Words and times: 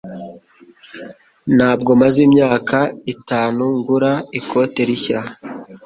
Ntabwo 1.55 1.91
maze 2.01 2.19
imyaka 2.27 2.77
itanu 3.13 3.63
ngura 3.77 4.11
ikote 4.39 4.81
rishya 4.89 5.19